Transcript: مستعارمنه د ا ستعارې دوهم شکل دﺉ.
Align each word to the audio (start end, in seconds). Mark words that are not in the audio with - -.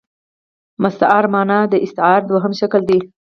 مستعارمنه 0.83 1.57
د 1.71 1.73
ا 1.83 1.85
ستعارې 1.91 2.25
دوهم 2.27 2.53
شکل 2.59 2.81
دﺉ. 2.89 3.01